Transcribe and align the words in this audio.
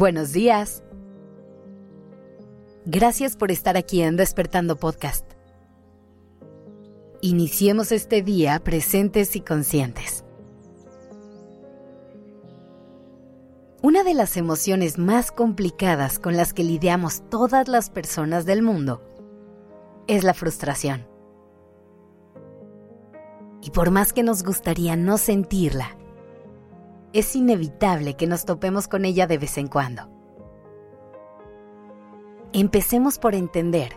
Buenos 0.00 0.32
días. 0.32 0.82
Gracias 2.86 3.36
por 3.36 3.50
estar 3.50 3.76
aquí 3.76 4.00
en 4.00 4.16
Despertando 4.16 4.76
Podcast. 4.76 5.26
Iniciemos 7.20 7.92
este 7.92 8.22
día 8.22 8.60
presentes 8.60 9.36
y 9.36 9.42
conscientes. 9.42 10.24
Una 13.82 14.02
de 14.02 14.14
las 14.14 14.38
emociones 14.38 14.96
más 14.96 15.30
complicadas 15.30 16.18
con 16.18 16.34
las 16.34 16.54
que 16.54 16.64
lidiamos 16.64 17.28
todas 17.28 17.68
las 17.68 17.90
personas 17.90 18.46
del 18.46 18.62
mundo 18.62 19.02
es 20.06 20.24
la 20.24 20.32
frustración. 20.32 21.06
Y 23.60 23.70
por 23.70 23.90
más 23.90 24.14
que 24.14 24.22
nos 24.22 24.44
gustaría 24.44 24.96
no 24.96 25.18
sentirla, 25.18 25.99
es 27.12 27.34
inevitable 27.34 28.14
que 28.14 28.26
nos 28.26 28.44
topemos 28.44 28.88
con 28.88 29.04
ella 29.04 29.26
de 29.26 29.38
vez 29.38 29.58
en 29.58 29.66
cuando. 29.66 30.08
Empecemos 32.52 33.18
por 33.18 33.34
entender 33.34 33.96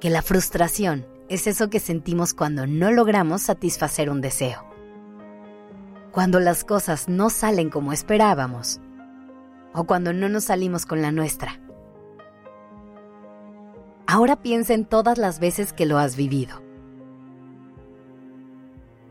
que 0.00 0.10
la 0.10 0.22
frustración 0.22 1.06
es 1.28 1.46
eso 1.46 1.70
que 1.70 1.80
sentimos 1.80 2.34
cuando 2.34 2.66
no 2.66 2.90
logramos 2.90 3.42
satisfacer 3.42 4.10
un 4.10 4.20
deseo. 4.20 4.64
Cuando 6.12 6.40
las 6.40 6.64
cosas 6.64 7.08
no 7.08 7.30
salen 7.30 7.70
como 7.70 7.92
esperábamos 7.92 8.80
o 9.72 9.84
cuando 9.84 10.12
no 10.12 10.28
nos 10.28 10.44
salimos 10.44 10.86
con 10.86 11.00
la 11.00 11.12
nuestra. 11.12 11.60
Ahora 14.06 14.36
piensa 14.42 14.74
en 14.74 14.84
todas 14.84 15.16
las 15.16 15.40
veces 15.40 15.72
que 15.72 15.86
lo 15.86 15.98
has 15.98 16.16
vivido. 16.16 16.60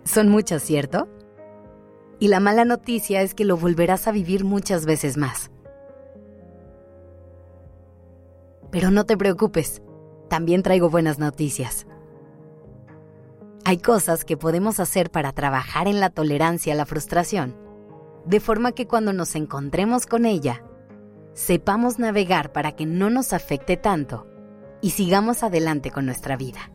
Son 0.03 0.29
muchas, 0.29 0.61
¿cierto? 0.61 1.07
Y 2.21 2.27
la 2.27 2.39
mala 2.39 2.65
noticia 2.65 3.23
es 3.23 3.33
que 3.33 3.45
lo 3.45 3.57
volverás 3.57 4.07
a 4.07 4.11
vivir 4.11 4.45
muchas 4.45 4.85
veces 4.85 5.17
más. 5.17 5.49
Pero 8.69 8.91
no 8.91 9.07
te 9.07 9.17
preocupes, 9.17 9.81
también 10.29 10.61
traigo 10.61 10.91
buenas 10.91 11.17
noticias. 11.17 11.87
Hay 13.65 13.79
cosas 13.79 14.23
que 14.23 14.37
podemos 14.37 14.79
hacer 14.79 15.09
para 15.09 15.31
trabajar 15.31 15.87
en 15.87 15.99
la 15.99 16.11
tolerancia 16.11 16.73
a 16.73 16.77
la 16.77 16.85
frustración, 16.85 17.57
de 18.27 18.39
forma 18.39 18.73
que 18.73 18.85
cuando 18.85 19.13
nos 19.13 19.33
encontremos 19.33 20.05
con 20.05 20.27
ella, 20.27 20.63
sepamos 21.33 21.97
navegar 21.97 22.51
para 22.51 22.75
que 22.75 22.85
no 22.85 23.09
nos 23.09 23.33
afecte 23.33 23.77
tanto 23.77 24.27
y 24.79 24.91
sigamos 24.91 25.41
adelante 25.41 25.89
con 25.89 26.05
nuestra 26.05 26.37
vida. 26.37 26.71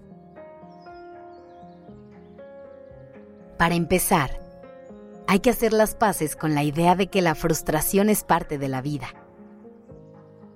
Para 3.57 3.77
empezar, 3.77 4.46
hay 5.29 5.41
que 5.41 5.51
hacer 5.51 5.73
las 5.73 5.95
paces 5.95 6.37
con 6.37 6.55
la 6.55 6.63
idea 6.63 6.95
de 6.95 7.09
que 7.09 7.21
la 7.21 7.35
frustración 7.35 8.09
es 8.09 8.23
parte 8.23 8.59
de 8.59 8.69
la 8.69 8.81
vida. 8.81 9.09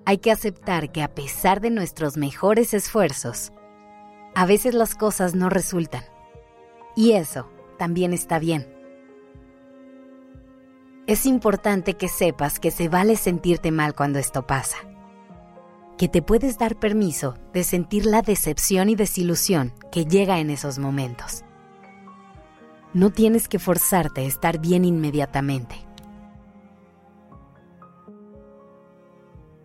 Hay 0.04 0.18
que 0.18 0.30
aceptar 0.30 0.92
que 0.92 1.02
a 1.02 1.14
pesar 1.14 1.60
de 1.60 1.70
nuestros 1.70 2.16
mejores 2.16 2.72
esfuerzos, 2.72 3.52
a 4.34 4.46
veces 4.46 4.74
las 4.74 4.94
cosas 4.94 5.34
no 5.34 5.50
resultan. 5.50 6.04
Y 6.94 7.12
eso 7.12 7.50
también 7.78 8.12
está 8.12 8.38
bien. 8.38 8.72
Es 11.06 11.26
importante 11.26 11.94
que 11.94 12.08
sepas 12.08 12.60
que 12.60 12.70
se 12.70 12.88
vale 12.88 13.16
sentirte 13.16 13.72
mal 13.72 13.94
cuando 13.94 14.20
esto 14.20 14.46
pasa. 14.46 14.78
Que 15.98 16.08
te 16.08 16.22
puedes 16.22 16.58
dar 16.58 16.76
permiso 16.76 17.34
de 17.52 17.64
sentir 17.64 18.06
la 18.06 18.22
decepción 18.22 18.88
y 18.88 18.94
desilusión 18.94 19.74
que 19.90 20.04
llega 20.04 20.38
en 20.38 20.50
esos 20.50 20.78
momentos 20.78 21.44
no 22.92 23.10
tienes 23.10 23.48
que 23.48 23.58
forzarte 23.58 24.22
a 24.22 24.24
estar 24.24 24.58
bien 24.58 24.84
inmediatamente. 24.84 25.76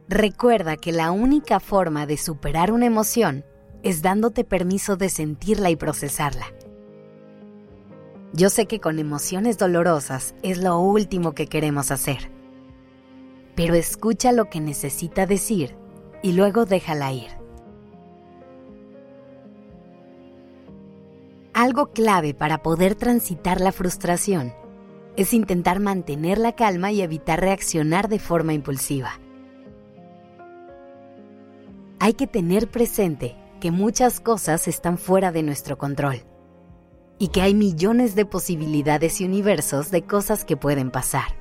Recuerda 0.08 0.78
que 0.78 0.92
la 0.92 1.12
única 1.12 1.60
forma 1.60 2.06
de 2.06 2.18
superar 2.18 2.72
una 2.72 2.86
emoción 2.86 3.44
es 3.82 4.04
dándote 4.04 4.44
permiso 4.44 4.98
de 4.98 5.10
sentirla 5.10 5.72
y 5.72 5.76
procesarla. 5.76 6.46
Yo 8.34 8.50
sé 8.50 8.68
que 8.68 8.80
con 8.80 9.00
emociones 9.00 9.58
dolorosas 9.58 10.36
es 10.44 10.58
lo 10.58 10.80
último 10.80 11.34
que 11.34 11.48
queremos 11.48 11.90
hacer, 11.90 12.30
pero 13.56 13.74
escucha 13.74 14.32
lo 14.32 14.50
que 14.50 14.60
necesita 14.60 15.26
decir 15.26 15.76
y 16.22 16.34
luego 16.34 16.66
déjala 16.66 17.14
ir. 17.14 17.35
Algo 21.56 21.94
clave 21.94 22.34
para 22.34 22.62
poder 22.62 22.96
transitar 22.96 23.62
la 23.62 23.72
frustración 23.72 24.54
es 25.16 25.34
intentar 25.34 25.80
mantener 25.80 26.38
la 26.38 26.52
calma 26.52 26.92
y 26.92 27.02
evitar 27.02 27.40
reaccionar 27.40 28.10
de 28.10 28.20
forma 28.20 28.54
impulsiva. 28.54 29.22
Hay 32.02 32.12
que 32.16 32.28
tener 32.28 32.70
presente 32.70 33.38
que 33.62 33.72
muchas 33.72 34.20
cosas 34.20 34.68
están 34.68 34.98
fuera 34.98 35.32
de 35.32 35.44
nuestro 35.44 35.78
control 35.78 36.26
y 37.20 37.30
que 37.30 37.42
hay 37.42 37.54
millones 37.54 38.16
de 38.16 38.26
posibilidades 38.26 39.22
y 39.22 39.24
universos 39.24 39.92
de 39.92 40.02
cosas 40.02 40.44
que 40.44 40.58
pueden 40.58 40.92
pasar. 40.92 41.38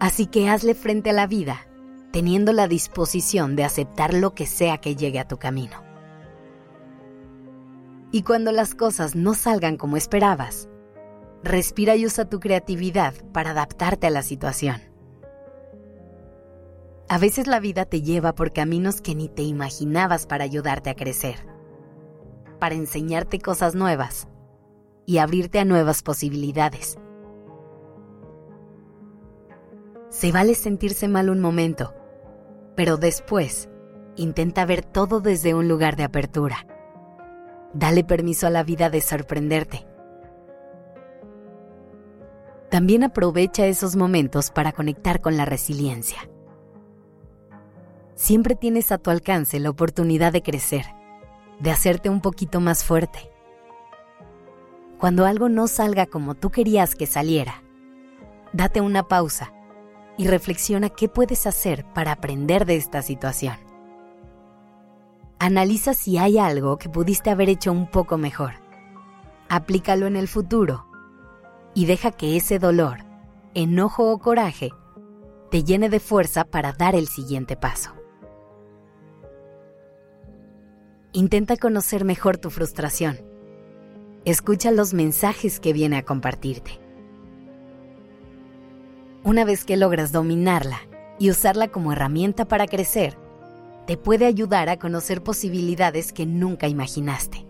Así 0.00 0.26
que 0.26 0.48
hazle 0.48 0.74
frente 0.74 1.10
a 1.10 1.12
la 1.12 1.28
vida, 1.28 1.68
teniendo 2.10 2.52
la 2.52 2.66
disposición 2.66 3.54
de 3.54 3.62
aceptar 3.62 4.12
lo 4.12 4.34
que 4.34 4.46
sea 4.46 4.78
que 4.78 4.96
llegue 4.96 5.20
a 5.20 5.28
tu 5.28 5.36
camino. 5.36 5.85
Y 8.12 8.22
cuando 8.22 8.52
las 8.52 8.74
cosas 8.74 9.16
no 9.16 9.34
salgan 9.34 9.76
como 9.76 9.96
esperabas, 9.96 10.68
respira 11.42 11.96
y 11.96 12.06
usa 12.06 12.28
tu 12.28 12.40
creatividad 12.40 13.14
para 13.32 13.50
adaptarte 13.50 14.06
a 14.06 14.10
la 14.10 14.22
situación. 14.22 14.80
A 17.08 17.18
veces 17.18 17.46
la 17.46 17.60
vida 17.60 17.84
te 17.84 18.02
lleva 18.02 18.34
por 18.34 18.52
caminos 18.52 19.00
que 19.00 19.14
ni 19.14 19.28
te 19.28 19.42
imaginabas 19.42 20.26
para 20.26 20.44
ayudarte 20.44 20.90
a 20.90 20.94
crecer, 20.94 21.46
para 22.58 22.74
enseñarte 22.74 23.40
cosas 23.40 23.74
nuevas 23.74 24.28
y 25.04 25.18
abrirte 25.18 25.58
a 25.58 25.64
nuevas 25.64 26.02
posibilidades. 26.02 26.98
Se 30.10 30.32
vale 30.32 30.54
sentirse 30.54 31.08
mal 31.08 31.28
un 31.28 31.40
momento, 31.40 31.94
pero 32.74 32.96
después 32.96 33.68
intenta 34.16 34.64
ver 34.64 34.84
todo 34.84 35.20
desde 35.20 35.54
un 35.54 35.68
lugar 35.68 35.96
de 35.96 36.04
apertura 36.04 36.66
Dale 37.74 38.04
permiso 38.04 38.46
a 38.46 38.50
la 38.50 38.62
vida 38.62 38.90
de 38.90 39.00
sorprenderte. 39.00 39.86
También 42.70 43.04
aprovecha 43.04 43.66
esos 43.66 43.96
momentos 43.96 44.50
para 44.50 44.72
conectar 44.72 45.20
con 45.20 45.36
la 45.36 45.44
resiliencia. 45.44 46.28
Siempre 48.14 48.54
tienes 48.54 48.92
a 48.92 48.98
tu 48.98 49.10
alcance 49.10 49.60
la 49.60 49.70
oportunidad 49.70 50.32
de 50.32 50.42
crecer, 50.42 50.84
de 51.60 51.70
hacerte 51.70 52.08
un 52.08 52.20
poquito 52.20 52.60
más 52.60 52.84
fuerte. 52.84 53.30
Cuando 54.98 55.26
algo 55.26 55.48
no 55.48 55.68
salga 55.68 56.06
como 56.06 56.34
tú 56.34 56.50
querías 56.50 56.94
que 56.94 57.06
saliera, 57.06 57.62
date 58.52 58.80
una 58.80 59.06
pausa 59.06 59.52
y 60.16 60.28
reflexiona 60.28 60.88
qué 60.88 61.08
puedes 61.08 61.46
hacer 61.46 61.84
para 61.92 62.12
aprender 62.12 62.64
de 62.64 62.76
esta 62.76 63.02
situación. 63.02 63.65
Analiza 65.38 65.92
si 65.92 66.16
hay 66.16 66.38
algo 66.38 66.78
que 66.78 66.88
pudiste 66.88 67.30
haber 67.30 67.50
hecho 67.50 67.70
un 67.70 67.90
poco 67.90 68.16
mejor. 68.16 68.54
Aplícalo 69.48 70.06
en 70.06 70.16
el 70.16 70.28
futuro 70.28 70.86
y 71.74 71.84
deja 71.84 72.10
que 72.10 72.36
ese 72.36 72.58
dolor, 72.58 73.04
enojo 73.54 74.10
o 74.10 74.18
coraje 74.18 74.70
te 75.50 75.62
llene 75.62 75.90
de 75.90 76.00
fuerza 76.00 76.44
para 76.44 76.72
dar 76.72 76.94
el 76.94 77.06
siguiente 77.06 77.56
paso. 77.56 77.92
Intenta 81.12 81.56
conocer 81.56 82.04
mejor 82.04 82.38
tu 82.38 82.50
frustración. 82.50 83.20
Escucha 84.24 84.70
los 84.70 84.94
mensajes 84.94 85.60
que 85.60 85.72
viene 85.72 85.98
a 85.98 86.04
compartirte. 86.04 86.80
Una 89.22 89.44
vez 89.44 89.64
que 89.64 89.76
logras 89.76 90.12
dominarla 90.12 90.80
y 91.18 91.30
usarla 91.30 91.68
como 91.68 91.92
herramienta 91.92 92.46
para 92.46 92.66
crecer, 92.66 93.18
te 93.86 93.96
puede 93.96 94.26
ayudar 94.26 94.68
a 94.68 94.78
conocer 94.78 95.22
posibilidades 95.22 96.12
que 96.12 96.26
nunca 96.26 96.68
imaginaste. 96.68 97.46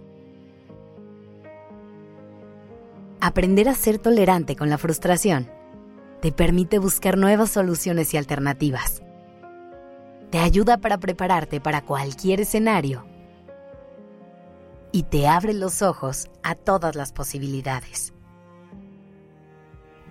Aprender 3.21 3.69
a 3.69 3.75
ser 3.75 3.99
tolerante 3.99 4.55
con 4.55 4.69
la 4.69 4.79
frustración 4.79 5.51
te 6.21 6.33
permite 6.33 6.79
buscar 6.79 7.17
nuevas 7.17 7.51
soluciones 7.51 8.13
y 8.15 8.17
alternativas. 8.17 9.03
Te 10.31 10.39
ayuda 10.39 10.79
para 10.79 10.99
prepararte 10.99 11.61
para 11.61 11.83
cualquier 11.83 12.41
escenario 12.41 13.07
y 14.93 15.05
te 15.05 15.27
abre 15.27 15.55
los 15.55 15.83
ojos 15.83 16.31
a 16.43 16.55
todas 16.55 16.95
las 16.97 17.13
posibilidades. 17.13 18.13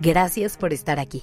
Gracias 0.00 0.56
por 0.56 0.72
estar 0.72 0.98
aquí. 0.98 1.22